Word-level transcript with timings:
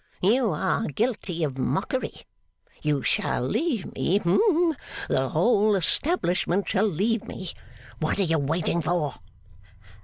You 0.23 0.49
are 0.49 0.85
guilty 0.87 1.43
of 1.43 1.59
mockery. 1.59 2.21
You 2.81 3.03
shall 3.03 3.43
leave 3.45 3.85
me 3.93 4.17
hum 4.17 4.75
the 5.07 5.29
whole 5.29 5.75
establishment 5.75 6.67
shall 6.67 6.87
leave 6.87 7.25
me. 7.25 7.51
What 7.99 8.17
are 8.17 8.23
you 8.23 8.39
waiting 8.39 8.81
for? 8.81 9.13